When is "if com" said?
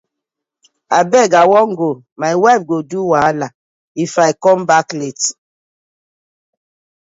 4.03-4.59